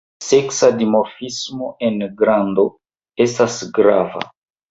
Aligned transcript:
Seksa 0.25 0.67
dimorfismo 0.77 1.67
en 1.89 2.01
grando 2.23 2.65
estas 3.27 3.61
grava. 3.79 4.27